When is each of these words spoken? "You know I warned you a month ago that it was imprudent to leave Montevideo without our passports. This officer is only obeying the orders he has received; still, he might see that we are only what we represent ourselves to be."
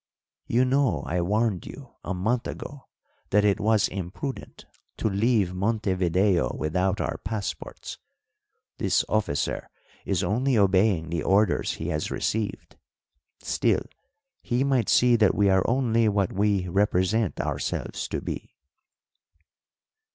"You 0.47 0.65
know 0.65 1.03
I 1.05 1.21
warned 1.21 1.67
you 1.67 1.93
a 2.03 2.15
month 2.15 2.47
ago 2.47 2.87
that 3.29 3.45
it 3.45 3.59
was 3.59 3.87
imprudent 3.87 4.65
to 4.97 5.07
leave 5.07 5.53
Montevideo 5.53 6.55
without 6.57 6.99
our 6.99 7.19
passports. 7.19 7.99
This 8.79 9.05
officer 9.07 9.69
is 10.03 10.23
only 10.23 10.57
obeying 10.57 11.11
the 11.11 11.21
orders 11.21 11.73
he 11.73 11.89
has 11.89 12.09
received; 12.09 12.77
still, 13.41 13.85
he 14.41 14.63
might 14.63 14.89
see 14.89 15.15
that 15.17 15.35
we 15.35 15.51
are 15.51 15.61
only 15.69 16.09
what 16.09 16.33
we 16.33 16.67
represent 16.67 17.39
ourselves 17.39 18.07
to 18.07 18.21
be." 18.21 18.55